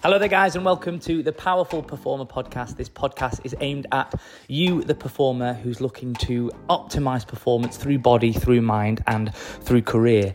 Hello 0.00 0.16
there, 0.16 0.28
guys, 0.28 0.54
and 0.54 0.64
welcome 0.64 1.00
to 1.00 1.24
the 1.24 1.32
Powerful 1.32 1.82
Performer 1.82 2.24
podcast. 2.24 2.76
This 2.76 2.88
podcast 2.88 3.40
is 3.42 3.56
aimed 3.58 3.88
at 3.90 4.14
you, 4.46 4.84
the 4.84 4.94
performer, 4.94 5.54
who's 5.54 5.80
looking 5.80 6.14
to 6.14 6.52
optimize 6.70 7.26
performance 7.26 7.76
through 7.76 7.98
body, 7.98 8.32
through 8.32 8.62
mind, 8.62 9.02
and 9.08 9.34
through 9.34 9.82
career. 9.82 10.32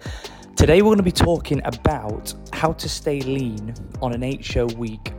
Today, 0.57 0.81
we're 0.81 0.89
going 0.89 0.97
to 0.97 1.03
be 1.03 1.13
talking 1.13 1.61
about 1.63 2.33
how 2.51 2.73
to 2.73 2.89
stay 2.89 3.21
lean 3.21 3.73
on 4.01 4.11
an 4.11 4.21
eight 4.21 4.43
show 4.43 4.65
week 4.65 5.13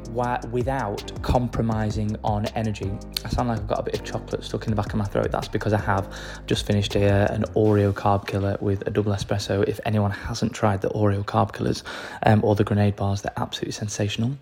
without 0.50 1.22
compromising 1.22 2.16
on 2.22 2.46
energy. 2.54 2.90
I 3.24 3.28
sound 3.28 3.48
like 3.48 3.58
I've 3.58 3.66
got 3.66 3.80
a 3.80 3.82
bit 3.82 3.94
of 3.94 4.04
chocolate 4.04 4.44
stuck 4.44 4.64
in 4.64 4.70
the 4.70 4.76
back 4.76 4.92
of 4.92 4.96
my 4.96 5.04
throat. 5.04 5.30
That's 5.30 5.48
because 5.48 5.72
I 5.72 5.80
have 5.80 6.12
just 6.46 6.66
finished 6.66 6.94
a, 6.94 7.06
uh, 7.06 7.34
an 7.34 7.42
Oreo 7.54 7.92
Carb 7.92 8.26
Killa 8.26 8.56
with 8.60 8.86
a 8.86 8.90
double 8.90 9.12
espresso. 9.12 9.66
If 9.66 9.80
anyone 9.84 10.10
hasn't 10.10 10.52
tried 10.52 10.80
the 10.82 10.88
Oreo 10.90 11.24
Carb 11.24 11.52
Killas 11.52 11.82
um, 12.22 12.44
or 12.44 12.54
the 12.54 12.64
grenade 12.64 12.96
bars, 12.96 13.22
they're 13.22 13.32
absolutely 13.36 13.72
sensational. 13.72 14.36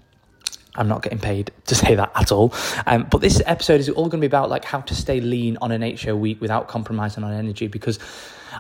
I'm 0.75 0.89
not 0.89 1.03
getting 1.03 1.19
paid 1.19 1.51
to 1.67 1.75
say 1.83 1.95
that 1.95 2.12
at 2.15 2.33
all. 2.33 2.53
Um, 2.87 3.05
but 3.11 3.20
this 3.20 3.43
episode 3.47 3.81
is 3.81 3.89
all 3.89 4.05
going 4.09 4.20
to 4.20 4.27
be 4.27 4.27
about 4.27 4.51
like 4.51 4.65
how 4.65 4.81
to 4.81 4.95
stay 4.95 5.20
lean 5.20 5.57
on 5.61 5.73
an 5.73 5.83
eight 5.83 5.98
show 5.98 6.17
week 6.17 6.41
without 6.41 6.69
compromising 6.69 7.25
on 7.25 7.33
energy 7.33 7.67
because 7.67 7.98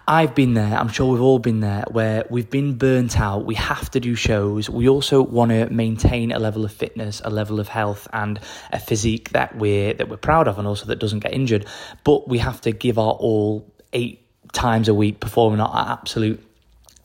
I've 0.06 0.34
been 0.34 0.54
there. 0.54 0.76
I'm 0.76 0.88
sure 0.88 1.12
we've 1.12 1.22
all 1.22 1.38
been 1.38 1.60
there 1.60 1.84
where 1.90 2.24
we've 2.30 2.48
been 2.48 2.74
burnt 2.74 3.18
out. 3.18 3.44
We 3.44 3.54
have 3.56 3.90
to 3.90 4.00
do 4.00 4.14
shows. 4.14 4.68
We 4.68 4.88
also 4.88 5.22
want 5.22 5.50
to 5.50 5.70
maintain 5.70 6.32
a 6.32 6.38
level 6.38 6.64
of 6.64 6.72
fitness, 6.72 7.20
a 7.24 7.30
level 7.30 7.60
of 7.60 7.68
health, 7.68 8.08
and 8.12 8.40
a 8.72 8.78
physique 8.78 9.30
that 9.30 9.56
we're 9.56 9.94
that 9.94 10.08
we're 10.08 10.16
proud 10.16 10.48
of, 10.48 10.58
and 10.58 10.66
also 10.66 10.86
that 10.86 10.98
doesn't 10.98 11.20
get 11.20 11.32
injured. 11.32 11.66
But 12.04 12.28
we 12.28 12.38
have 12.38 12.60
to 12.62 12.72
give 12.72 12.98
our 12.98 13.12
all 13.12 13.70
eight 13.92 14.26
times 14.52 14.88
a 14.88 14.94
week, 14.94 15.20
performing 15.20 15.60
at 15.60 15.66
our 15.66 15.92
absolute 15.92 16.42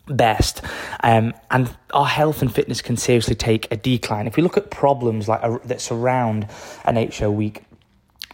best 0.08 0.62
um, 1.04 1.34
and 1.52 1.76
our 1.94 2.06
health 2.06 2.42
and 2.42 2.54
fitness 2.54 2.82
can 2.82 2.98
seriously 2.98 3.36
take 3.36 3.70
a 3.72 3.78
decline 3.78 4.28
if 4.28 4.38
we 4.38 4.44
look 4.44 4.58
at 4.58 4.72
problems 4.72 5.28
like 5.28 5.44
uh, 5.44 5.58
that 5.66 5.82
surround 5.82 6.48
an 6.86 6.98
eight 6.98 7.14
show 7.14 7.30
week 7.30 7.64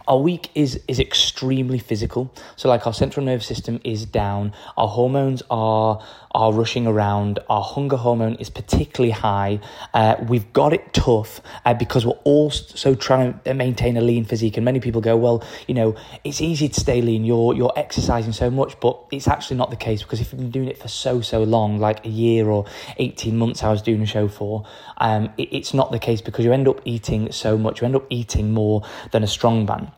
our 0.06 0.18
week 0.18 0.50
is 0.54 0.80
is 0.88 1.00
extremely 1.00 1.78
physical. 1.78 2.32
So 2.56 2.68
like 2.68 2.86
our 2.86 2.94
central 2.94 3.24
nervous 3.24 3.46
system 3.46 3.80
is 3.84 4.04
down. 4.06 4.52
Our 4.76 4.88
hormones 4.88 5.42
are 5.50 6.02
are 6.32 6.52
rushing 6.52 6.86
around. 6.86 7.38
Our 7.48 7.62
hunger 7.62 7.96
hormone 7.96 8.34
is 8.36 8.50
particularly 8.50 9.12
high. 9.12 9.60
Uh, 9.92 10.16
we've 10.28 10.52
got 10.52 10.72
it 10.72 10.92
tough 10.92 11.40
uh, 11.64 11.74
because 11.74 12.04
we're 12.04 12.20
all 12.24 12.50
so 12.50 12.94
trying 12.94 13.38
to 13.44 13.54
maintain 13.54 13.96
a 13.96 14.00
lean 14.00 14.24
physique. 14.24 14.56
And 14.56 14.64
many 14.64 14.80
people 14.80 15.00
go 15.00 15.16
well 15.16 15.42
you 15.66 15.74
know 15.74 15.94
it's 16.24 16.40
easy 16.40 16.68
to 16.68 16.80
stay 16.80 17.00
lean. 17.00 17.24
You're 17.24 17.54
you're 17.54 17.72
exercising 17.76 18.32
so 18.32 18.50
much 18.50 18.78
but 18.80 18.98
it's 19.10 19.28
actually 19.28 19.56
not 19.56 19.70
the 19.70 19.76
case 19.76 20.02
because 20.02 20.20
if 20.20 20.32
you've 20.32 20.40
been 20.40 20.50
doing 20.50 20.68
it 20.68 20.78
for 20.78 20.88
so 20.88 21.20
so 21.20 21.42
long 21.42 21.78
like 21.78 22.04
a 22.04 22.08
year 22.08 22.48
or 22.48 22.66
18 22.98 23.36
months 23.36 23.62
i 23.62 23.70
was 23.70 23.82
doing 23.82 24.02
a 24.02 24.06
show 24.06 24.28
for 24.28 24.64
um, 24.98 25.32
it, 25.38 25.48
it's 25.52 25.74
not 25.74 25.92
the 25.92 25.98
case 25.98 26.20
because 26.20 26.44
you 26.44 26.52
end 26.52 26.68
up 26.68 26.80
eating 26.84 27.32
so 27.32 27.56
much. 27.58 27.80
You 27.80 27.86
end 27.86 27.96
up 27.96 28.06
eating 28.10 28.52
more 28.52 28.82
than 29.12 29.22
a 29.22 29.26
strong 29.26 29.64
man 29.64 29.90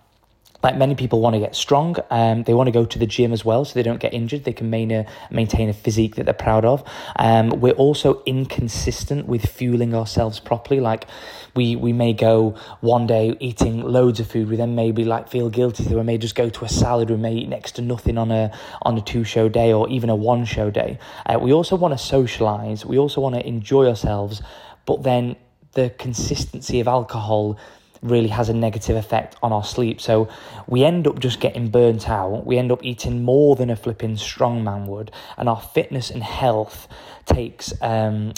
like 0.63 0.77
many 0.77 0.95
people 0.95 1.21
want 1.21 1.35
to 1.35 1.41
get 1.41 1.55
strong 1.55 1.97
um, 2.11 2.43
they 2.45 2.55
want 2.55 2.67
to 2.67 2.73
go 2.73 2.85
to 2.85 2.99
the 2.99 3.07
gym 3.07 3.33
as 3.33 3.45
well 3.45 3.65
so 3.65 3.75
they 3.75 3.83
don't 3.83 4.01
get 4.01 4.13
injured 4.13 4.45
they 4.45 4.53
can 4.53 4.71
main 4.71 4.91
a, 4.91 5.07
maintain 5.31 5.69
a 5.69 5.73
physique 5.73 6.17
that 6.17 6.25
they're 6.25 6.35
proud 6.35 6.65
of. 6.65 6.83
Um, 7.17 7.51
we're 7.61 7.73
also 7.73 8.23
inconsistent 8.27 9.27
with 9.27 9.47
fueling 9.47 9.95
ourselves 9.95 10.41
properly 10.41 10.81
like 10.81 11.07
we 11.55 11.77
we 11.77 11.93
may 11.93 12.13
go 12.13 12.55
one 12.81 13.07
day 13.07 13.37
eating 13.41 13.83
loads 13.83 14.21
of 14.21 14.27
food 14.27 14.49
we 14.49 14.57
then 14.57 14.75
maybe 14.75 15.05
like 15.05 15.29
feel 15.29 15.49
guilty 15.49 15.85
so 15.85 15.97
we 15.97 16.03
may 16.03 16.19
just 16.19 16.35
go 16.35 16.49
to 16.49 16.65
a 16.65 16.69
salad 16.69 17.11
we 17.11 17.17
may 17.17 17.35
eat 17.35 17.49
next 17.49 17.73
to 17.73 17.83
nothing 17.83 18.19
on 18.19 18.31
a 18.31 18.51
on 18.83 18.97
a 18.99 19.01
two 19.01 19.25
show 19.25 19.49
day 19.49 19.73
or 19.73 19.89
even 19.89 20.11
a 20.11 20.17
one 20.17 20.45
show 20.45 20.71
day. 20.71 20.99
Uh, 21.27 21.39
we 21.39 21.53
also 21.53 21.77
want 21.77 21.93
to 21.97 21.99
socialize 21.99 22.85
we 22.85 22.99
also 22.99 23.21
want 23.21 23.35
to 23.35 23.47
enjoy 23.47 23.87
ourselves 23.87 24.43
but 24.85 25.03
then 25.03 25.37
the 25.73 25.91
consistency 25.99 26.81
of 26.81 26.89
alcohol 26.89 27.59
really 28.07 28.29
has 28.29 28.49
a 28.49 28.55
negative 28.55 28.97
effect 28.97 29.37
on 29.43 29.53
our 29.53 29.65
sleep. 29.65 30.01
So 30.01 30.29
we 30.67 30.85
end 30.85 31.07
up 31.07 31.19
just 31.19 31.41
getting 31.41 31.69
burnt 31.69 32.09
out. 32.09 32.47
We 32.47 32.59
end 32.59 32.73
up 32.73 32.85
eating 32.85 33.23
more 33.23 33.57
than 33.57 33.71
a 33.71 33.77
flipping 33.77 34.17
strongman 34.17 34.87
would, 34.87 35.11
and 35.37 35.49
our 35.49 35.61
fitness 35.61 36.11
and 36.11 36.23
health 36.23 36.89
takes 37.27 37.73
um, 37.83 38.33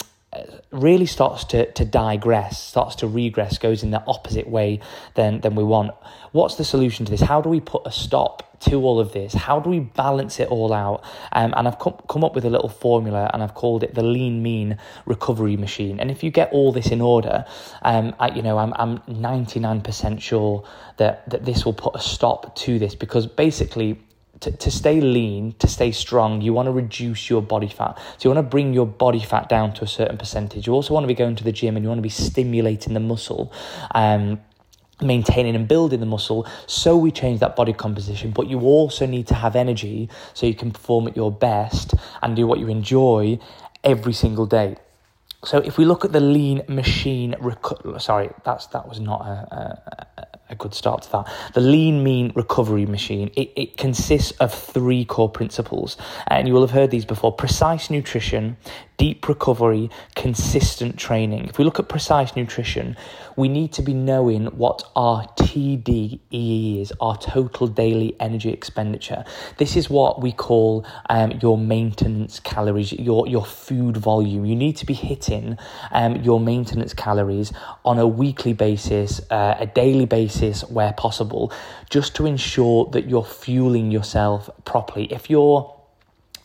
really 0.71 1.07
starts 1.07 1.43
to, 1.43 1.71
to 1.71 1.83
digress, 1.85 2.61
starts 2.61 2.95
to 2.97 3.07
regress, 3.07 3.57
goes 3.57 3.81
in 3.81 3.91
the 3.91 4.03
opposite 4.05 4.47
way 4.47 4.79
than, 5.15 5.41
than 5.41 5.55
we 5.55 5.63
want. 5.63 5.91
What's 6.31 6.55
the 6.55 6.63
solution 6.63 7.05
to 7.05 7.11
this? 7.11 7.21
How 7.21 7.41
do 7.41 7.49
we 7.49 7.59
put 7.59 7.81
a 7.85 7.91
stop 7.91 8.59
to 8.61 8.75
all 8.75 8.99
of 8.99 9.11
this? 9.11 9.33
How 9.33 9.59
do 9.59 9.69
we 9.69 9.79
balance 9.79 10.39
it 10.39 10.47
all 10.49 10.71
out? 10.71 11.03
Um, 11.31 11.53
and 11.57 11.67
I've 11.67 11.79
come, 11.79 11.95
come 12.07 12.23
up 12.23 12.35
with 12.35 12.45
a 12.45 12.49
little 12.49 12.69
formula 12.69 13.31
and 13.33 13.41
I've 13.41 13.55
called 13.55 13.83
it 13.83 13.95
the 13.95 14.03
lean 14.03 14.43
mean 14.43 14.77
recovery 15.05 15.57
machine. 15.57 15.99
And 15.99 16.11
if 16.11 16.23
you 16.23 16.29
get 16.29 16.51
all 16.51 16.71
this 16.71 16.87
in 16.87 17.01
order, 17.01 17.45
um, 17.81 18.15
I, 18.19 18.29
you 18.29 18.43
know, 18.43 18.59
I'm, 18.59 18.73
I'm 18.75 18.99
99% 18.99 20.21
sure 20.21 20.63
that, 20.97 21.27
that 21.29 21.45
this 21.45 21.65
will 21.65 21.73
put 21.73 21.95
a 21.95 21.99
stop 21.99 22.55
to 22.57 22.77
this 22.77 22.93
because 22.93 23.25
basically 23.25 23.99
to, 24.41 24.51
to 24.51 24.71
stay 24.71 25.01
lean, 25.01 25.53
to 25.59 25.67
stay 25.67 25.91
strong, 25.91 26.41
you 26.41 26.53
want 26.53 26.67
to 26.67 26.71
reduce 26.71 27.29
your 27.29 27.41
body 27.41 27.67
fat. 27.67 27.97
So 28.17 28.29
you 28.29 28.35
want 28.35 28.45
to 28.45 28.49
bring 28.49 28.73
your 28.73 28.85
body 28.85 29.19
fat 29.19 29.49
down 29.49 29.73
to 29.73 29.83
a 29.83 29.87
certain 29.87 30.17
percentage. 30.17 30.67
You 30.67 30.73
also 30.73 30.93
want 30.93 31.03
to 31.03 31.07
be 31.07 31.13
going 31.13 31.35
to 31.35 31.43
the 31.43 31.51
gym 31.51 31.75
and 31.75 31.83
you 31.83 31.89
want 31.89 31.99
to 31.99 32.03
be 32.03 32.09
stimulating 32.09 32.93
the 32.93 32.99
muscle. 32.99 33.51
Um, 33.91 34.39
maintaining 35.01 35.55
and 35.55 35.65
building 35.65 36.01
the 36.01 36.05
muscle 36.05 36.45
so 36.67 36.97
we 36.97 37.09
change 37.09 37.39
that 37.39 37.55
body 37.55 37.71
composition 37.71 38.31
but 38.31 38.49
you 38.49 38.59
also 38.59 39.05
need 39.05 39.25
to 39.25 39.33
have 39.33 39.55
energy 39.55 40.09
so 40.33 40.45
you 40.45 40.53
can 40.53 40.71
perform 40.71 41.07
at 41.07 41.15
your 41.15 41.31
best 41.31 41.93
and 42.21 42.35
do 42.35 42.45
what 42.45 42.59
you 42.59 42.67
enjoy 42.67 43.39
every 43.81 44.11
single 44.11 44.45
day 44.45 44.75
so 45.45 45.59
if 45.59 45.77
we 45.77 45.85
look 45.85 46.03
at 46.03 46.11
the 46.11 46.19
lean 46.19 46.61
machine 46.67 47.33
reco- 47.39 48.01
sorry 48.01 48.29
that's 48.43 48.67
that 48.67 48.89
was 48.89 48.99
not 48.99 49.21
a, 49.21 49.81
a, 50.17 50.21
a 50.21 50.38
good 50.55 50.73
start 50.73 51.03
to 51.03 51.11
that. 51.11 51.27
The 51.53 51.61
lean 51.61 52.03
mean 52.03 52.31
recovery 52.35 52.85
machine, 52.85 53.31
it, 53.35 53.51
it 53.55 53.77
consists 53.77 54.31
of 54.39 54.53
three 54.53 55.05
core 55.05 55.29
principles. 55.29 55.97
And 56.27 56.47
you 56.47 56.53
will 56.53 56.61
have 56.61 56.71
heard 56.71 56.91
these 56.91 57.05
before 57.05 57.31
precise 57.31 57.89
nutrition, 57.89 58.57
deep 58.97 59.27
recovery, 59.27 59.89
consistent 60.15 60.97
training. 60.97 61.45
If 61.45 61.57
we 61.57 61.63
look 61.63 61.79
at 61.79 61.87
precise 61.87 62.35
nutrition, 62.35 62.97
we 63.35 63.47
need 63.47 63.71
to 63.73 63.81
be 63.81 63.93
knowing 63.93 64.47
what 64.47 64.83
our 64.95 65.25
TDEE 65.35 66.19
is, 66.81 66.91
our 66.99 67.17
total 67.17 67.67
daily 67.67 68.15
energy 68.19 68.49
expenditure. 68.49 69.23
This 69.57 69.77
is 69.77 69.89
what 69.89 70.21
we 70.21 70.33
call 70.33 70.85
um, 71.09 71.31
your 71.41 71.57
maintenance 71.57 72.41
calories, 72.41 72.91
your, 72.91 73.27
your 73.27 73.45
food 73.45 73.95
volume. 73.95 74.45
You 74.45 74.55
need 74.55 74.75
to 74.77 74.85
be 74.85 74.93
hitting 74.93 75.57
um, 75.91 76.17
your 76.17 76.39
maintenance 76.39 76.93
calories 76.93 77.53
on 77.85 77.99
a 77.99 78.07
weekly 78.07 78.51
basis, 78.51 79.21
uh, 79.29 79.55
a 79.59 79.65
daily 79.65 80.05
basis 80.05 80.38
where 80.69 80.93
possible, 80.93 81.51
just 81.89 82.15
to 82.15 82.25
ensure 82.25 82.85
that 82.91 83.07
you're 83.07 83.23
fueling 83.23 83.91
yourself 83.91 84.49
properly. 84.65 85.05
If 85.11 85.29
you're 85.29 85.78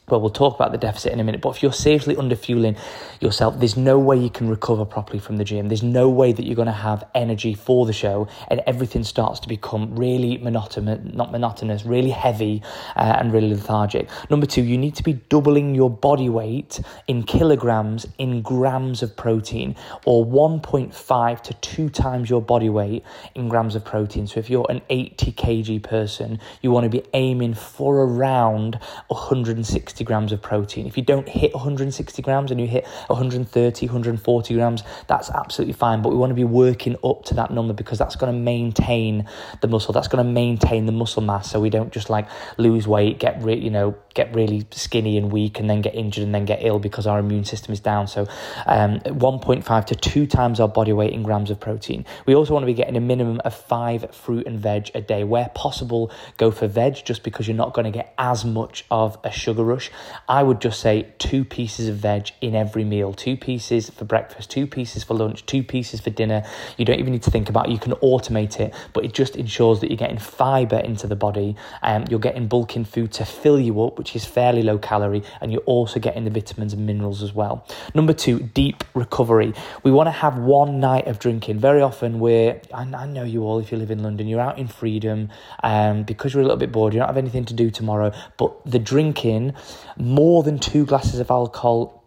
well, 0.08 0.20
we'll 0.20 0.28
talk 0.28 0.54
about 0.54 0.70
the 0.70 0.76
deficit 0.76 1.12
in 1.12 1.20
a 1.20 1.24
minute, 1.24 1.40
but 1.40 1.56
if 1.56 1.62
you're 1.62 1.72
seriously 1.72 2.14
underfueling 2.14 2.78
yourself, 3.20 3.58
there's 3.58 3.76
no 3.76 3.98
way 3.98 4.18
you 4.18 4.28
can 4.28 4.50
recover 4.50 4.84
properly 4.84 5.18
from 5.18 5.38
the 5.38 5.44
gym. 5.44 5.68
There's 5.68 5.82
no 5.82 6.10
way 6.10 6.30
that 6.32 6.44
you're 6.44 6.54
going 6.54 6.66
to 6.66 6.72
have 6.72 7.04
energy 7.14 7.54
for 7.54 7.86
the 7.86 7.94
show, 7.94 8.28
and 8.48 8.60
everything 8.66 9.02
starts 9.02 9.40
to 9.40 9.48
become 9.48 9.96
really 9.96 10.36
monotonous, 10.36 11.00
not 11.14 11.32
monotonous, 11.32 11.86
really 11.86 12.10
heavy 12.10 12.62
uh, 12.96 13.16
and 13.18 13.32
really 13.32 13.48
lethargic. 13.48 14.10
Number 14.28 14.44
two, 14.44 14.62
you 14.62 14.76
need 14.76 14.94
to 14.96 15.02
be 15.02 15.14
doubling 15.14 15.74
your 15.74 15.88
body 15.88 16.28
weight 16.28 16.80
in 17.08 17.22
kilograms 17.22 18.06
in 18.18 18.42
grams 18.42 19.02
of 19.02 19.16
protein, 19.16 19.74
or 20.04 20.26
1.5 20.26 21.42
to 21.42 21.54
2 21.54 21.88
times 21.88 22.28
your 22.28 22.42
body 22.42 22.68
weight 22.68 23.02
in 23.34 23.48
grams 23.48 23.74
of 23.74 23.86
protein. 23.86 24.26
So 24.26 24.38
if 24.38 24.50
you're 24.50 24.66
an 24.68 24.82
80 24.90 25.32
kg 25.32 25.82
person, 25.82 26.40
you 26.60 26.70
want 26.70 26.84
to 26.84 26.90
be 26.90 27.02
aiming 27.14 27.54
for 27.54 27.96
around 28.02 28.78
160 29.08 29.93
160 29.94 30.04
grams 30.04 30.32
of 30.32 30.42
protein. 30.42 30.86
If 30.86 30.96
you 30.96 31.04
don't 31.04 31.28
hit 31.28 31.54
160 31.54 32.22
grams 32.22 32.50
and 32.50 32.60
you 32.60 32.66
hit 32.66 32.84
130, 33.06 33.86
140 33.86 34.54
grams, 34.54 34.82
that's 35.06 35.30
absolutely 35.30 35.74
fine. 35.74 36.02
But 36.02 36.08
we 36.08 36.16
want 36.16 36.30
to 36.30 36.34
be 36.34 36.44
working 36.44 36.96
up 37.04 37.24
to 37.26 37.34
that 37.34 37.52
number 37.52 37.72
because 37.72 37.98
that's 37.98 38.16
going 38.16 38.32
to 38.32 38.38
maintain 38.38 39.28
the 39.60 39.68
muscle. 39.68 39.92
That's 39.92 40.08
going 40.08 40.24
to 40.24 40.30
maintain 40.30 40.86
the 40.86 40.92
muscle 40.92 41.22
mass, 41.22 41.50
so 41.50 41.60
we 41.60 41.70
don't 41.70 41.92
just 41.92 42.10
like 42.10 42.28
lose 42.58 42.88
weight, 42.88 43.20
get 43.20 43.40
re- 43.42 43.58
you 43.58 43.70
know 43.70 43.94
get 44.14 44.34
really 44.34 44.66
skinny 44.70 45.16
and 45.16 45.30
weak, 45.30 45.60
and 45.60 45.70
then 45.70 45.80
get 45.80 45.94
injured 45.94 46.24
and 46.24 46.34
then 46.34 46.44
get 46.44 46.60
ill 46.62 46.78
because 46.78 47.06
our 47.06 47.18
immune 47.18 47.44
system 47.44 47.72
is 47.72 47.80
down. 47.80 48.06
So, 48.06 48.26
um, 48.66 49.00
1.5 49.00 49.84
to 49.86 49.94
two 49.94 50.26
times 50.26 50.60
our 50.60 50.68
body 50.68 50.92
weight 50.92 51.12
in 51.12 51.22
grams 51.22 51.50
of 51.50 51.60
protein. 51.60 52.04
We 52.26 52.34
also 52.34 52.52
want 52.52 52.62
to 52.62 52.66
be 52.66 52.74
getting 52.74 52.96
a 52.96 53.00
minimum 53.00 53.40
of 53.44 53.54
five 53.54 54.14
fruit 54.14 54.46
and 54.46 54.58
veg 54.58 54.90
a 54.94 55.00
day, 55.00 55.24
where 55.24 55.50
possible. 55.54 56.10
Go 56.36 56.50
for 56.50 56.66
veg 56.66 56.96
just 57.04 57.22
because 57.22 57.46
you're 57.46 57.56
not 57.56 57.74
going 57.74 57.84
to 57.84 57.90
get 57.90 58.14
as 58.18 58.44
much 58.44 58.84
of 58.90 59.18
a 59.24 59.30
sugar 59.30 59.62
rush 59.62 59.83
push, 59.84 59.96
I 60.28 60.42
would 60.42 60.60
just 60.60 60.80
say 60.80 61.12
two 61.18 61.44
pieces 61.44 61.88
of 61.88 61.96
veg 61.96 62.30
in 62.40 62.54
every 62.54 62.84
meal, 62.84 63.12
two 63.12 63.36
pieces 63.36 63.90
for 63.90 64.04
breakfast, 64.04 64.50
two 64.50 64.66
pieces 64.66 65.04
for 65.04 65.14
lunch, 65.14 65.44
two 65.46 65.62
pieces 65.62 66.00
for 66.00 66.10
dinner. 66.10 66.44
You 66.76 66.84
don't 66.84 66.98
even 66.98 67.12
need 67.12 67.22
to 67.22 67.30
think 67.30 67.48
about 67.48 67.68
it. 67.68 67.72
You 67.72 67.78
can 67.78 67.92
automate 67.94 68.60
it, 68.60 68.74
but 68.92 69.04
it 69.04 69.12
just 69.12 69.36
ensures 69.36 69.80
that 69.80 69.90
you're 69.90 69.96
getting 69.96 70.18
fiber 70.18 70.78
into 70.78 71.06
the 71.06 71.16
body 71.16 71.56
and 71.82 72.04
um, 72.04 72.10
you're 72.10 72.20
getting 72.20 72.48
bulking 72.48 72.84
food 72.84 73.12
to 73.12 73.24
fill 73.24 73.60
you 73.60 73.82
up, 73.82 73.98
which 73.98 74.16
is 74.16 74.24
fairly 74.24 74.62
low 74.62 74.78
calorie, 74.78 75.22
and 75.40 75.52
you're 75.52 75.62
also 75.62 76.00
getting 76.00 76.24
the 76.24 76.30
vitamins 76.30 76.72
and 76.72 76.86
minerals 76.86 77.22
as 77.22 77.32
well. 77.32 77.66
Number 77.94 78.12
two, 78.12 78.40
deep 78.40 78.84
recovery. 78.94 79.52
We 79.82 79.90
want 79.90 80.06
to 80.08 80.12
have 80.12 80.38
one 80.38 80.80
night 80.80 81.06
of 81.06 81.18
drinking. 81.18 81.58
Very 81.58 81.82
often 81.82 82.18
we're, 82.18 82.60
I, 82.72 82.82
I 82.82 83.06
know 83.06 83.24
you 83.24 83.42
all, 83.44 83.58
if 83.58 83.70
you 83.70 83.78
live 83.78 83.90
in 83.90 84.02
London, 84.02 84.26
you're 84.26 84.40
out 84.40 84.58
in 84.58 84.68
freedom 84.68 85.30
um, 85.62 86.04
because 86.04 86.32
you're 86.32 86.40
a 86.40 86.44
little 86.44 86.58
bit 86.58 86.72
bored, 86.72 86.94
you 86.94 87.00
don't 87.00 87.08
have 87.08 87.16
anything 87.16 87.44
to 87.46 87.54
do 87.54 87.70
tomorrow, 87.70 88.12
but 88.36 88.54
the 88.64 88.78
drinking, 88.78 89.54
more 89.96 90.42
than 90.42 90.58
two 90.58 90.84
glasses 90.84 91.20
of 91.20 91.30
alcohol 91.30 92.04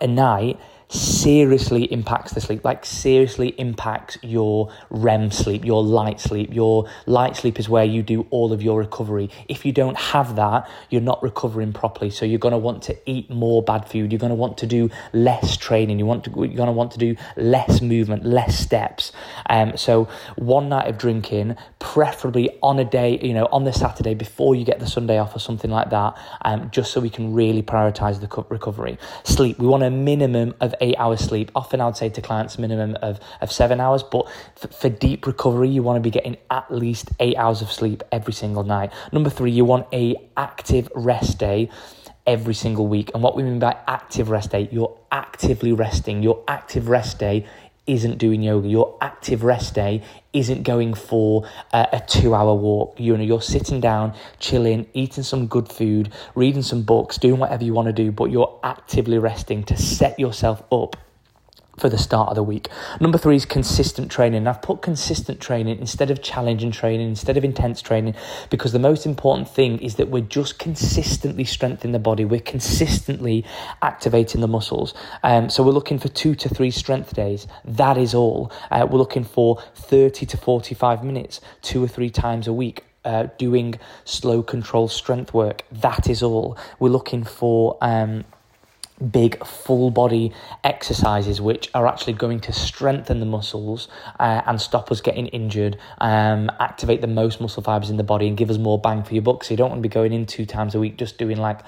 a 0.00 0.06
night 0.06 0.58
seriously 0.88 1.84
impacts 1.92 2.32
the 2.32 2.40
sleep, 2.40 2.64
like 2.64 2.84
seriously 2.84 3.48
impacts 3.58 4.18
your 4.22 4.72
REM 4.90 5.30
sleep, 5.30 5.64
your 5.64 5.82
light 5.82 6.20
sleep. 6.20 6.52
Your 6.52 6.88
light 7.06 7.36
sleep 7.36 7.58
is 7.58 7.68
where 7.68 7.84
you 7.84 8.02
do 8.02 8.26
all 8.30 8.52
of 8.52 8.62
your 8.62 8.78
recovery. 8.78 9.30
If 9.48 9.66
you 9.66 9.72
don't 9.72 9.96
have 9.96 10.36
that, 10.36 10.68
you're 10.90 11.00
not 11.00 11.22
recovering 11.22 11.72
properly. 11.72 12.10
So 12.10 12.24
you're 12.24 12.38
going 12.38 12.52
to 12.52 12.58
want 12.58 12.82
to 12.84 12.96
eat 13.06 13.30
more 13.30 13.62
bad 13.62 13.88
food. 13.88 14.12
You're 14.12 14.20
going 14.20 14.30
to 14.30 14.36
want 14.36 14.58
to 14.58 14.66
do 14.66 14.90
less 15.12 15.56
training. 15.56 15.98
You 15.98 16.06
want 16.06 16.24
to, 16.24 16.30
you're 16.30 16.48
going 16.48 16.66
to 16.66 16.72
want 16.72 16.92
to 16.92 16.98
do 16.98 17.16
less 17.36 17.80
movement, 17.82 18.24
less 18.24 18.58
steps. 18.58 19.12
Um, 19.50 19.76
so 19.76 20.08
one 20.36 20.68
night 20.68 20.88
of 20.88 20.98
drinking, 20.98 21.56
preferably 21.80 22.50
on 22.62 22.78
a 22.78 22.84
day, 22.84 23.18
you 23.20 23.34
know, 23.34 23.46
on 23.46 23.64
the 23.64 23.72
Saturday 23.72 24.14
before 24.14 24.54
you 24.54 24.64
get 24.64 24.78
the 24.78 24.86
Sunday 24.86 25.18
off 25.18 25.34
or 25.34 25.40
something 25.40 25.70
like 25.70 25.90
that, 25.90 26.16
um, 26.42 26.70
just 26.70 26.92
so 26.92 27.00
we 27.00 27.10
can 27.10 27.34
really 27.34 27.62
prioritize 27.62 28.20
the 28.20 28.44
recovery. 28.48 28.98
Sleep. 29.24 29.58
We 29.58 29.66
want 29.66 29.82
a 29.82 29.90
minimum 29.90 30.54
of 30.60 30.74
eight 30.80 30.96
hours 30.98 31.20
sleep. 31.20 31.50
Often 31.54 31.80
I 31.80 31.86
would 31.86 31.96
say 31.96 32.08
to 32.08 32.22
clients 32.22 32.58
minimum 32.58 32.96
of, 33.02 33.20
of 33.40 33.52
seven 33.52 33.80
hours, 33.80 34.02
but 34.02 34.28
for, 34.54 34.68
for 34.68 34.88
deep 34.88 35.26
recovery, 35.26 35.68
you 35.68 35.82
want 35.82 35.96
to 35.96 36.00
be 36.00 36.10
getting 36.10 36.36
at 36.50 36.70
least 36.70 37.10
eight 37.20 37.36
hours 37.36 37.62
of 37.62 37.72
sleep 37.72 38.02
every 38.12 38.32
single 38.32 38.64
night. 38.64 38.92
Number 39.12 39.30
three, 39.30 39.50
you 39.50 39.64
want 39.64 39.86
a 39.92 40.16
active 40.36 40.88
rest 40.94 41.38
day 41.38 41.70
every 42.26 42.54
single 42.54 42.86
week. 42.88 43.10
And 43.14 43.22
what 43.22 43.36
we 43.36 43.42
mean 43.42 43.58
by 43.58 43.76
active 43.86 44.30
rest 44.30 44.50
day, 44.50 44.68
you're 44.72 44.98
actively 45.12 45.72
resting. 45.72 46.22
Your 46.22 46.42
active 46.48 46.88
rest 46.88 47.18
day 47.18 47.46
isn't 47.86 48.18
doing 48.18 48.42
yoga. 48.42 48.68
Your 48.68 48.96
active 49.00 49.44
rest 49.44 49.74
day 49.74 50.02
isn't 50.32 50.64
going 50.64 50.94
for 50.94 51.48
a, 51.72 51.88
a 51.92 52.00
two 52.06 52.34
hour 52.34 52.54
walk. 52.54 52.98
You 52.98 53.16
know, 53.16 53.22
you're 53.22 53.42
sitting 53.42 53.80
down, 53.80 54.14
chilling, 54.38 54.86
eating 54.92 55.24
some 55.24 55.46
good 55.46 55.68
food, 55.68 56.12
reading 56.34 56.62
some 56.62 56.82
books, 56.82 57.18
doing 57.18 57.38
whatever 57.38 57.64
you 57.64 57.72
want 57.72 57.86
to 57.86 57.92
do, 57.92 58.12
but 58.12 58.30
you're 58.30 58.58
actively 58.62 59.18
resting 59.18 59.64
to 59.64 59.76
set 59.76 60.18
yourself 60.18 60.62
up 60.70 60.96
for 61.78 61.88
the 61.88 61.98
start 61.98 62.30
of 62.30 62.34
the 62.34 62.42
week. 62.42 62.68
Number 63.00 63.18
three 63.18 63.36
is 63.36 63.44
consistent 63.44 64.10
training. 64.10 64.46
I've 64.46 64.62
put 64.62 64.82
consistent 64.82 65.40
training 65.40 65.78
instead 65.78 66.10
of 66.10 66.22
challenging 66.22 66.70
training, 66.70 67.08
instead 67.08 67.36
of 67.36 67.44
intense 67.44 67.82
training, 67.82 68.14
because 68.50 68.72
the 68.72 68.78
most 68.78 69.06
important 69.06 69.48
thing 69.48 69.78
is 69.78 69.96
that 69.96 70.08
we're 70.08 70.22
just 70.22 70.58
consistently 70.58 71.44
strengthening 71.44 71.92
the 71.92 71.98
body. 71.98 72.24
We're 72.24 72.40
consistently 72.40 73.44
activating 73.82 74.40
the 74.40 74.48
muscles. 74.48 74.94
Um, 75.22 75.50
so 75.50 75.62
we're 75.62 75.72
looking 75.72 75.98
for 75.98 76.08
two 76.08 76.34
to 76.36 76.48
three 76.48 76.70
strength 76.70 77.14
days. 77.14 77.46
That 77.64 77.98
is 77.98 78.14
all. 78.14 78.50
Uh, 78.70 78.86
we're 78.90 78.98
looking 78.98 79.24
for 79.24 79.62
30 79.74 80.26
to 80.26 80.36
45 80.36 81.04
minutes, 81.04 81.40
two 81.62 81.82
or 81.82 81.88
three 81.88 82.10
times 82.10 82.46
a 82.46 82.52
week. 82.52 82.84
Uh, 83.04 83.28
doing 83.38 83.78
slow 84.04 84.42
control 84.42 84.88
strength 84.88 85.32
work. 85.32 85.62
That 85.70 86.08
is 86.08 86.24
all. 86.24 86.58
We're 86.80 86.88
looking 86.88 87.22
for 87.22 87.78
um, 87.80 88.24
big 89.10 89.44
full 89.46 89.90
body 89.90 90.32
exercises 90.64 91.40
which 91.40 91.70
are 91.74 91.86
actually 91.86 92.14
going 92.14 92.40
to 92.40 92.52
strengthen 92.52 93.20
the 93.20 93.26
muscles 93.26 93.88
uh, 94.18 94.42
and 94.46 94.60
stop 94.60 94.90
us 94.90 95.00
getting 95.00 95.26
injured 95.28 95.76
um, 95.98 96.50
activate 96.60 97.00
the 97.00 97.06
most 97.06 97.40
muscle 97.40 97.62
fibers 97.62 97.90
in 97.90 97.96
the 97.96 98.04
body 98.04 98.26
and 98.26 98.36
give 98.36 98.50
us 98.50 98.58
more 98.58 98.78
bang 98.78 99.02
for 99.02 99.14
your 99.14 99.22
buck. 99.22 99.44
So 99.44 99.52
you 99.52 99.56
don't 99.56 99.70
want 99.70 99.78
to 99.80 99.88
be 99.88 99.92
going 99.92 100.12
in 100.12 100.26
two 100.26 100.46
times 100.46 100.74
a 100.74 100.80
week 100.80 100.96
just 100.96 101.18
doing 101.18 101.38
like 101.38 101.60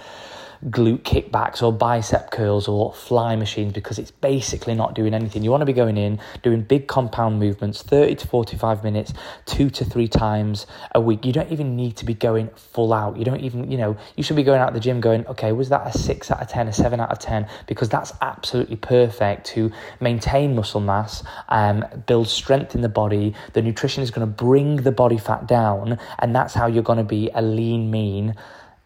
glute 0.66 1.02
kickbacks 1.02 1.62
or 1.62 1.72
bicep 1.72 2.30
curls 2.30 2.68
or 2.68 2.92
fly 2.92 3.36
machines 3.36 3.72
because 3.72 3.98
it's 3.98 4.10
basically 4.10 4.74
not 4.74 4.94
doing 4.94 5.14
anything. 5.14 5.42
You 5.42 5.50
want 5.50 5.62
to 5.62 5.66
be 5.66 5.72
going 5.72 5.96
in, 5.96 6.18
doing 6.42 6.62
big 6.62 6.88
compound 6.88 7.38
movements, 7.38 7.82
30 7.82 8.16
to 8.16 8.26
45 8.26 8.82
minutes, 8.84 9.12
two 9.46 9.70
to 9.70 9.84
three 9.84 10.08
times 10.08 10.66
a 10.94 11.00
week. 11.00 11.24
You 11.24 11.32
don't 11.32 11.50
even 11.50 11.76
need 11.76 11.96
to 11.96 12.04
be 12.04 12.14
going 12.14 12.48
full 12.56 12.92
out. 12.92 13.16
You 13.16 13.24
don't 13.24 13.40
even, 13.40 13.70
you 13.70 13.78
know, 13.78 13.96
you 14.16 14.22
should 14.22 14.36
be 14.36 14.42
going 14.42 14.60
out 14.60 14.72
the 14.72 14.80
gym 14.80 15.00
going, 15.00 15.26
okay, 15.26 15.52
was 15.52 15.68
that 15.68 15.86
a 15.86 15.96
six 15.96 16.30
out 16.30 16.42
of 16.42 16.48
10, 16.48 16.68
a 16.68 16.72
seven 16.72 17.00
out 17.00 17.10
of 17.10 17.18
10? 17.18 17.48
Because 17.66 17.88
that's 17.88 18.12
absolutely 18.20 18.76
perfect 18.76 19.46
to 19.48 19.70
maintain 20.00 20.54
muscle 20.54 20.80
mass, 20.80 21.22
um, 21.48 21.84
build 22.06 22.28
strength 22.28 22.74
in 22.74 22.80
the 22.80 22.88
body. 22.88 23.34
The 23.52 23.62
nutrition 23.62 24.02
is 24.02 24.10
going 24.10 24.26
to 24.26 24.32
bring 24.32 24.76
the 24.76 24.92
body 24.92 25.18
fat 25.18 25.46
down, 25.46 25.98
and 26.18 26.34
that's 26.34 26.54
how 26.54 26.66
you're 26.66 26.82
going 26.82 26.98
to 26.98 27.04
be 27.04 27.30
a 27.34 27.42
lean, 27.42 27.90
mean, 27.90 28.34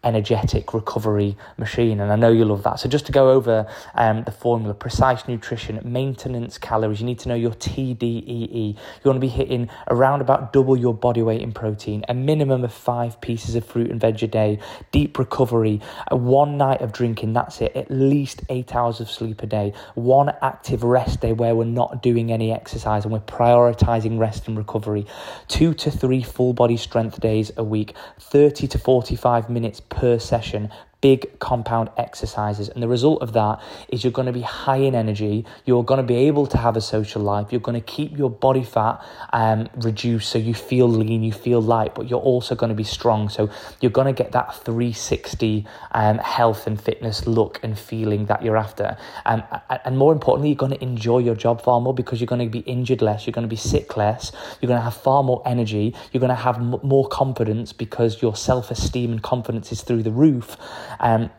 energetic 0.03 0.73
recovery 0.73 1.37
machine. 1.57 1.99
And 1.99 2.11
I 2.11 2.15
know 2.15 2.31
you 2.31 2.45
love 2.45 2.63
that. 2.63 2.79
So, 2.79 2.89
just 2.89 3.05
to 3.07 3.11
go 3.11 3.31
over 3.31 3.67
um, 3.95 4.23
the 4.23 4.31
formula 4.31 4.73
precise 4.73 5.27
nutrition, 5.27 5.79
maintenance 5.83 6.57
calories, 6.57 6.99
you 6.99 7.05
need 7.05 7.19
to 7.19 7.29
know 7.29 7.35
your 7.35 7.51
TDEE. 7.51 8.73
You 8.73 8.75
want 9.03 9.17
to 9.17 9.19
be 9.19 9.27
hitting 9.27 9.69
around 9.89 10.21
about 10.21 10.53
double 10.53 10.77
your 10.77 10.93
body 10.93 11.21
weight 11.21 11.41
in 11.41 11.51
protein, 11.51 12.03
a 12.09 12.13
minimum 12.13 12.63
of 12.63 12.73
five 12.73 13.19
pieces 13.21 13.55
of 13.55 13.65
fruit 13.65 13.89
and 13.89 13.99
veg 13.99 14.23
a 14.23 14.27
day, 14.27 14.59
deep 14.91 15.17
recovery, 15.17 15.81
one 16.11 16.57
night 16.57 16.81
of 16.81 16.91
drinking, 16.91 17.33
that's 17.33 17.61
it, 17.61 17.75
at 17.75 17.89
least 17.89 18.41
eight 18.49 18.75
hours 18.75 18.99
of 18.99 19.09
sleep 19.09 19.41
a 19.43 19.45
day, 19.45 19.73
one 19.95 20.33
active 20.41 20.83
rest 20.83 21.21
day 21.21 21.33
where 21.33 21.55
we're 21.55 21.63
not 21.63 22.01
doing 22.01 22.31
any 22.31 22.51
exercise 22.51 23.03
and 23.03 23.13
we're 23.13 23.19
prioritizing 23.19 24.19
rest 24.19 24.47
and 24.47 24.57
recovery, 24.57 25.05
two 25.47 25.73
to 25.73 25.91
three 25.91 26.23
full 26.23 26.53
body 26.53 26.77
strength 26.77 27.19
days 27.19 27.51
a 27.57 27.63
week, 27.63 27.93
30 28.19 28.67
to 28.67 28.77
45 28.77 29.49
minutes 29.49 29.79
per 29.93 30.19
session 30.19 30.69
big 31.03 31.37
compound 31.39 31.89
exercises. 31.97 32.69
And 32.69 32.81
the 32.81 32.87
result 32.87 33.21
of 33.21 33.33
that 33.33 33.61
is 33.89 34.05
you're 34.05 34.13
going 34.13 34.25
to 34.25 34.31
be 34.31 34.41
high 34.41 34.77
in 34.77 34.95
energy. 34.95 35.45
You're 35.65 35.83
going 35.83 35.97
to 35.97 36.07
be 36.07 36.15
able 36.15 36.47
to 36.47 36.57
have 36.57 36.77
a 36.77 36.81
social 36.81 37.21
life. 37.21 37.51
You're 37.51 37.59
going 37.59 37.79
to 37.79 37.85
keep 37.85 38.17
your 38.17 38.29
body 38.29 38.63
fat 38.63 39.05
um, 39.33 39.67
reduced 39.75 40.29
so 40.29 40.37
you 40.37 40.53
feel 40.53 40.87
lean, 40.87 41.21
you 41.21 41.33
feel 41.33 41.61
light, 41.61 41.93
but 41.93 42.09
you're 42.09 42.21
also 42.21 42.55
going 42.55 42.69
to 42.69 42.75
be 42.75 42.85
strong. 42.85 43.27
So 43.27 43.49
you're 43.81 43.91
going 43.91 44.07
to 44.07 44.13
get 44.13 44.31
that 44.31 44.55
360 44.55 45.65
um, 45.91 46.19
health 46.19 46.67
and 46.67 46.81
fitness 46.81 47.27
look 47.27 47.59
and 47.63 47.77
feeling 47.77 48.27
that 48.27 48.41
you're 48.41 48.55
after. 48.55 48.95
Um, 49.25 49.43
and 49.83 49.97
more 49.97 50.13
importantly, 50.13 50.51
you're 50.51 50.55
going 50.55 50.71
to 50.71 50.81
enjoy 50.81 51.17
your 51.17 51.35
job 51.35 51.61
far 51.61 51.81
more 51.81 51.93
because 51.93 52.21
you're 52.21 52.27
going 52.27 52.49
to 52.49 52.49
be 52.49 52.59
injured 52.59 53.01
less, 53.01 53.27
you're 53.27 53.33
going 53.33 53.43
to 53.43 53.49
be 53.49 53.57
sick 53.57 53.97
less, 53.97 54.31
you're 54.61 54.69
going 54.69 54.79
to 54.79 54.83
have 54.85 54.95
far 54.95 55.21
more 55.21 55.41
energy, 55.45 55.93
you're 56.13 56.21
going 56.21 56.29
to 56.29 56.35
have 56.35 56.55
m- 56.55 56.79
more 56.81 57.09
confidence 57.09 57.73
because 57.73 58.21
your 58.21 58.37
self 58.37 58.71
esteem 58.71 59.11
and 59.11 59.21
confidence 59.21 59.73
is 59.73 59.81
through 59.81 60.03
the 60.03 60.11
roof. 60.11 60.55
Um, 60.99 61.29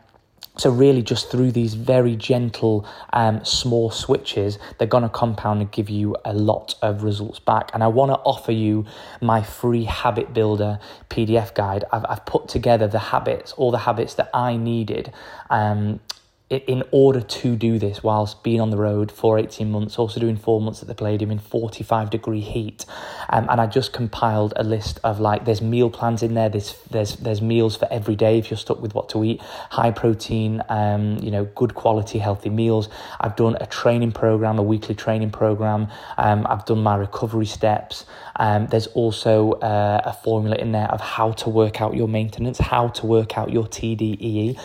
so 0.57 0.69
really 0.69 1.01
just 1.01 1.29
through 1.29 1.51
these 1.51 1.73
very 1.73 2.15
gentle 2.15 2.85
um, 3.11 3.43
small 3.43 3.91
switches, 3.91 4.57
they're 4.77 4.87
going 4.87 5.03
to 5.03 5.09
compound 5.09 5.61
and 5.61 5.71
give 5.71 5.89
you 5.89 6.15
a 6.23 6.33
lot 6.33 6.75
of 6.81 7.03
results 7.03 7.39
back. 7.39 7.71
And 7.73 7.83
I 7.83 7.87
want 7.87 8.11
to 8.11 8.15
offer 8.19 8.53
you 8.53 8.85
my 9.21 9.43
free 9.43 9.83
habit 9.83 10.33
builder 10.33 10.79
PDF 11.09 11.53
guide. 11.53 11.83
I've, 11.91 12.05
I've 12.07 12.25
put 12.25 12.47
together 12.47 12.87
the 12.87 12.99
habits, 12.99 13.51
all 13.53 13.71
the 13.71 13.79
habits 13.79 14.13
that 14.13 14.29
I 14.33 14.55
needed 14.55 15.11
um, 15.49 15.99
in 16.47 16.83
order 16.91 17.21
to 17.21 17.55
do 17.55 17.79
this 17.79 18.03
whilst 18.03 18.43
being 18.43 18.61
on 18.61 18.69
the 18.69 18.77
road 18.77 19.11
for 19.11 19.39
18 19.39 19.71
months, 19.71 19.97
also 19.97 20.19
doing 20.19 20.37
four 20.37 20.61
months 20.61 20.83
at 20.83 20.87
the 20.87 20.93
Palladium 20.93 21.31
in 21.31 21.39
45 21.39 22.11
degree 22.11 22.41
heat. 22.41 22.85
Um, 23.29 23.47
and 23.49 23.59
I 23.59 23.65
just 23.65 23.93
compiled 23.93 24.53
a 24.55 24.63
list 24.63 24.99
of 25.03 25.19
like, 25.19 25.45
there's 25.45 25.61
meal 25.61 25.89
plans 25.89 26.21
in 26.21 26.35
there, 26.35 26.49
there's, 26.49 26.79
there's, 26.91 27.15
there's 27.15 27.41
meals 27.41 27.75
for 27.75 27.87
every 27.91 28.15
day 28.15 28.37
if 28.37 28.51
you're 28.51 28.59
stuck 28.59 28.79
with 28.79 28.93
what 28.93 29.09
to 29.09 29.23
eat, 29.23 29.41
high 29.41 29.89
protein, 29.89 30.61
um, 30.69 31.17
you 31.17 31.31
know, 31.31 31.45
good 31.55 31.73
quality, 31.73 32.19
healthy 32.19 32.51
meals. 32.51 32.89
I've 33.19 33.35
done 33.35 33.57
a 33.59 33.65
training 33.65 34.11
program, 34.11 34.59
a 34.59 34.63
weekly 34.63 34.93
training 34.93 35.31
program. 35.31 35.87
Um, 36.17 36.45
I've 36.47 36.65
done 36.65 36.83
my 36.83 36.95
recovery 36.95 37.47
steps. 37.47 38.05
Um, 38.35 38.67
there's 38.67 38.87
also 38.87 39.53
uh, 39.53 40.01
a 40.05 40.13
formula 40.13 40.57
in 40.57 40.73
there 40.73 40.91
of 40.91 41.01
how 41.01 41.31
to 41.31 41.49
work 41.49 41.81
out 41.81 41.95
your 41.95 42.07
maintenance, 42.07 42.59
how 42.59 42.89
to 42.89 43.07
work 43.07 43.35
out 43.35 43.51
your 43.51 43.63
TDEE. 43.63 44.59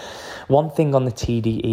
One 0.48 0.70
thing 0.70 0.94
on 0.94 1.04
the 1.04 1.12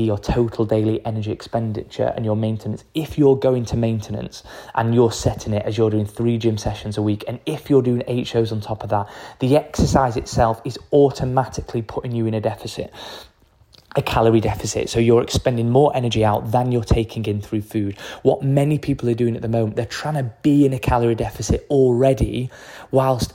Your 0.05 0.17
total 0.17 0.65
daily 0.65 1.05
energy 1.05 1.31
expenditure, 1.31 2.13
and 2.15 2.25
your 2.25 2.35
maintenance, 2.35 2.83
if 2.93 3.17
you're 3.17 3.35
going 3.35 3.65
to 3.65 3.77
maintenance 3.77 4.43
and 4.75 4.93
you're 4.93 5.11
setting 5.11 5.53
it 5.53 5.65
as 5.65 5.77
you're 5.77 5.89
doing 5.89 6.05
three 6.05 6.37
gym 6.37 6.57
sessions 6.57 6.97
a 6.97 7.01
week, 7.01 7.23
and 7.27 7.39
if 7.45 7.69
you're 7.69 7.81
doing 7.81 8.03
eight 8.07 8.27
shows 8.27 8.51
on 8.51 8.61
top 8.61 8.83
of 8.83 8.89
that, 8.89 9.09
the 9.39 9.55
exercise 9.55 10.17
itself 10.17 10.61
is 10.65 10.77
automatically 10.91 11.81
putting 11.81 12.11
you 12.11 12.25
in 12.25 12.33
a 12.33 12.41
deficit 12.41 12.93
a 13.95 14.01
calorie 14.01 14.39
deficit. 14.39 14.89
So 14.89 14.99
you're 14.99 15.23
expending 15.23 15.71
more 15.71 15.93
energy 15.95 16.23
out 16.23 16.51
than 16.51 16.71
you're 16.71 16.83
taking 16.83 17.25
in 17.25 17.41
through 17.41 17.63
food. 17.63 17.97
What 18.21 18.43
many 18.43 18.77
people 18.77 19.09
are 19.09 19.15
doing 19.15 19.35
at 19.35 19.41
the 19.41 19.47
moment, 19.47 19.75
they're 19.75 19.85
trying 19.85 20.13
to 20.13 20.31
be 20.43 20.65
in 20.65 20.73
a 20.73 20.79
calorie 20.79 21.15
deficit 21.15 21.65
already 21.69 22.51
whilst 22.91 23.33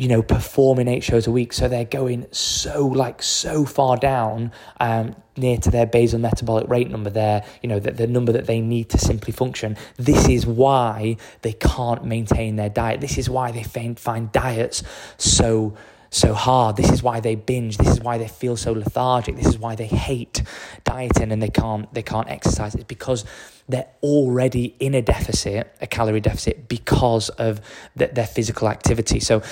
you 0.00 0.08
know, 0.08 0.22
performing 0.22 0.88
eight 0.88 1.04
shows 1.04 1.26
a 1.26 1.30
week. 1.30 1.52
So 1.52 1.68
they're 1.68 1.84
going 1.84 2.26
so, 2.32 2.86
like, 2.86 3.22
so 3.22 3.66
far 3.66 3.98
down 3.98 4.50
um, 4.80 5.14
near 5.36 5.58
to 5.58 5.70
their 5.70 5.84
basal 5.84 6.18
metabolic 6.18 6.66
rate 6.70 6.90
number, 6.90 7.10
their, 7.10 7.44
you 7.62 7.68
know, 7.68 7.78
the, 7.78 7.90
the 7.90 8.06
number 8.06 8.32
that 8.32 8.46
they 8.46 8.62
need 8.62 8.88
to 8.88 8.98
simply 8.98 9.30
function. 9.30 9.76
This 9.98 10.26
is 10.26 10.46
why 10.46 11.18
they 11.42 11.52
can't 11.52 12.02
maintain 12.02 12.56
their 12.56 12.70
diet. 12.70 13.02
This 13.02 13.18
is 13.18 13.28
why 13.28 13.50
they 13.50 13.62
find, 13.62 14.00
find 14.00 14.32
diets 14.32 14.82
so 15.18 15.76
so 16.12 16.34
hard. 16.34 16.76
This 16.76 16.90
is 16.90 17.04
why 17.04 17.20
they 17.20 17.36
binge. 17.36 17.76
This 17.76 17.86
is 17.86 18.00
why 18.00 18.18
they 18.18 18.26
feel 18.26 18.56
so 18.56 18.72
lethargic. 18.72 19.36
This 19.36 19.46
is 19.46 19.58
why 19.58 19.76
they 19.76 19.86
hate 19.86 20.42
dieting 20.82 21.30
and 21.30 21.40
they 21.40 21.50
can't 21.50 21.92
they 21.94 22.02
can't 22.02 22.28
exercise. 22.28 22.74
It's 22.74 22.82
because 22.82 23.24
they're 23.68 23.86
already 24.02 24.74
in 24.80 24.94
a 24.94 25.02
deficit, 25.02 25.72
a 25.80 25.86
calorie 25.86 26.20
deficit, 26.20 26.68
because 26.68 27.28
of 27.28 27.60
the, 27.94 28.08
their 28.08 28.26
physical 28.26 28.68
activity. 28.68 29.20
So 29.20 29.42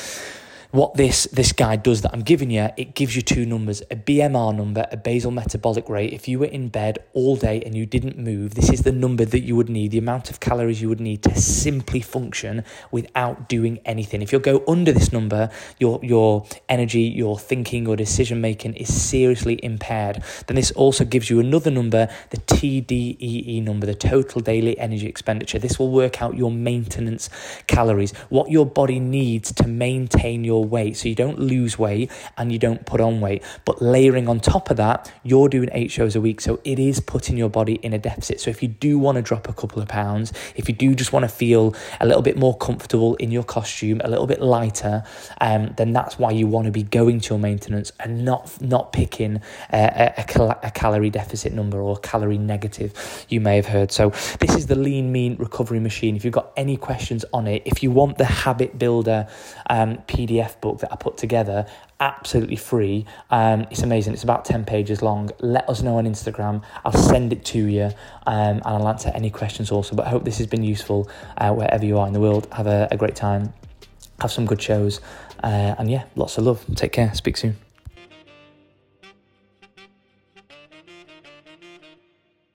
what 0.70 0.94
this 0.94 1.24
this 1.32 1.52
guide 1.52 1.82
does 1.82 2.02
that 2.02 2.12
I'm 2.12 2.20
giving 2.20 2.50
you, 2.50 2.68
it 2.76 2.94
gives 2.94 3.16
you 3.16 3.22
two 3.22 3.46
numbers, 3.46 3.80
a 3.90 3.96
BMR 3.96 4.54
number, 4.54 4.86
a 4.92 4.98
basal 4.98 5.30
metabolic 5.30 5.88
rate. 5.88 6.12
If 6.12 6.28
you 6.28 6.38
were 6.38 6.46
in 6.46 6.68
bed 6.68 6.98
all 7.14 7.36
day 7.36 7.62
and 7.64 7.74
you 7.74 7.86
didn't 7.86 8.18
move, 8.18 8.54
this 8.54 8.70
is 8.70 8.82
the 8.82 8.92
number 8.92 9.24
that 9.24 9.40
you 9.40 9.56
would 9.56 9.70
need, 9.70 9.92
the 9.92 9.98
amount 9.98 10.30
of 10.30 10.40
calories 10.40 10.82
you 10.82 10.88
would 10.90 11.00
need 11.00 11.22
to 11.22 11.34
simply 11.38 12.00
function 12.00 12.64
without 12.90 13.48
doing 13.48 13.80
anything. 13.86 14.20
If 14.20 14.30
you 14.30 14.38
go 14.38 14.62
under 14.68 14.92
this 14.92 15.10
number, 15.10 15.50
your 15.78 16.00
your 16.02 16.46
energy, 16.68 17.02
your 17.02 17.38
thinking 17.38 17.88
or 17.88 17.96
decision 17.96 18.40
making 18.40 18.74
is 18.74 18.92
seriously 18.92 19.58
impaired. 19.62 20.22
Then 20.46 20.56
this 20.56 20.70
also 20.72 21.04
gives 21.04 21.30
you 21.30 21.40
another 21.40 21.70
number, 21.70 22.08
the 22.28 22.38
TDEE 22.38 23.62
number, 23.62 23.86
the 23.86 23.94
total 23.94 24.42
daily 24.42 24.78
energy 24.78 25.06
expenditure. 25.06 25.58
This 25.58 25.78
will 25.78 25.90
work 25.90 26.20
out 26.20 26.36
your 26.36 26.50
maintenance 26.50 27.30
calories, 27.66 28.12
what 28.28 28.50
your 28.50 28.66
body 28.66 29.00
needs 29.00 29.50
to 29.52 29.66
maintain 29.66 30.44
your 30.44 30.57
your 30.58 30.64
weight 30.68 30.96
so 30.96 31.08
you 31.08 31.14
don't 31.14 31.38
lose 31.38 31.78
weight 31.78 32.10
and 32.36 32.52
you 32.52 32.58
don't 32.58 32.84
put 32.84 33.00
on 33.00 33.20
weight. 33.20 33.42
But 33.64 33.80
layering 33.80 34.28
on 34.28 34.40
top 34.40 34.70
of 34.70 34.76
that, 34.78 35.12
you're 35.22 35.48
doing 35.48 35.68
eight 35.72 35.90
shows 35.90 36.16
a 36.16 36.20
week. 36.20 36.40
So 36.40 36.60
it 36.64 36.78
is 36.78 37.00
putting 37.00 37.36
your 37.36 37.48
body 37.48 37.74
in 37.74 37.92
a 37.92 37.98
deficit. 37.98 38.40
So 38.40 38.50
if 38.50 38.62
you 38.62 38.68
do 38.68 38.98
want 38.98 39.16
to 39.16 39.22
drop 39.22 39.48
a 39.48 39.52
couple 39.52 39.80
of 39.80 39.88
pounds, 39.88 40.32
if 40.56 40.68
you 40.68 40.74
do 40.74 40.94
just 40.94 41.12
want 41.12 41.24
to 41.24 41.28
feel 41.28 41.74
a 42.00 42.06
little 42.06 42.22
bit 42.22 42.36
more 42.36 42.56
comfortable 42.56 43.14
in 43.16 43.30
your 43.30 43.44
costume, 43.44 44.00
a 44.04 44.08
little 44.08 44.26
bit 44.26 44.40
lighter, 44.40 45.04
um, 45.40 45.74
then 45.76 45.92
that's 45.92 46.18
why 46.18 46.30
you 46.30 46.46
want 46.46 46.66
to 46.66 46.72
be 46.72 46.82
going 46.82 47.20
to 47.20 47.34
your 47.34 47.38
maintenance 47.38 47.92
and 48.00 48.24
not 48.24 48.60
not 48.60 48.92
picking 48.92 49.40
a, 49.72 50.12
a, 50.16 50.24
cal- 50.24 50.58
a 50.62 50.70
calorie 50.70 51.10
deficit 51.10 51.52
number 51.52 51.78
or 51.80 51.96
calorie 51.98 52.38
negative 52.38 53.26
you 53.28 53.40
may 53.40 53.56
have 53.56 53.66
heard. 53.66 53.92
So 53.92 54.10
this 54.40 54.54
is 54.56 54.66
the 54.66 54.74
Lean 54.74 55.12
Mean 55.12 55.36
Recovery 55.36 55.80
Machine. 55.80 56.16
If 56.16 56.24
you've 56.24 56.34
got 56.34 56.52
any 56.56 56.76
questions 56.76 57.24
on 57.32 57.46
it, 57.46 57.62
if 57.64 57.82
you 57.82 57.90
want 57.90 58.18
the 58.18 58.24
Habit 58.24 58.78
Builder 58.78 59.28
um, 59.68 59.98
PDF 60.08 60.47
PDF 60.48 60.60
book 60.60 60.80
that 60.80 60.92
I 60.92 60.96
put 60.96 61.16
together, 61.16 61.66
absolutely 62.00 62.56
free. 62.56 63.06
Um, 63.30 63.66
it's 63.70 63.82
amazing. 63.82 64.12
It's 64.14 64.24
about 64.24 64.44
10 64.44 64.64
pages 64.64 65.02
long. 65.02 65.30
Let 65.40 65.68
us 65.68 65.82
know 65.82 65.98
on 65.98 66.04
Instagram. 66.04 66.62
I'll 66.84 66.92
send 66.92 67.32
it 67.32 67.44
to 67.46 67.66
you 67.66 67.84
um, 68.26 68.56
and 68.56 68.62
I'll 68.64 68.88
answer 68.88 69.10
any 69.14 69.30
questions 69.30 69.70
also. 69.70 69.94
But 69.94 70.06
I 70.06 70.10
hope 70.10 70.24
this 70.24 70.38
has 70.38 70.46
been 70.46 70.64
useful 70.64 71.08
uh, 71.36 71.52
wherever 71.52 71.84
you 71.84 71.98
are 71.98 72.06
in 72.06 72.12
the 72.12 72.20
world. 72.20 72.48
Have 72.52 72.66
a, 72.66 72.88
a 72.90 72.96
great 72.96 73.16
time. 73.16 73.52
Have 74.20 74.32
some 74.32 74.46
good 74.46 74.60
shows. 74.60 75.00
Uh, 75.42 75.74
and 75.78 75.90
yeah, 75.90 76.04
lots 76.16 76.38
of 76.38 76.44
love. 76.44 76.64
Take 76.74 76.92
care. 76.92 77.14
Speak 77.14 77.36
soon. 77.36 77.67